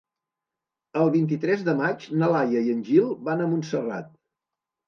El 1.01 1.11
vint-i-tres 1.15 1.65
de 1.67 1.77
maig 1.81 2.07
na 2.23 2.31
Laia 2.37 2.65
i 2.71 2.75
en 2.77 2.81
Gil 2.89 3.15
van 3.29 3.45
a 3.45 3.49
Montserrat. 3.55 4.13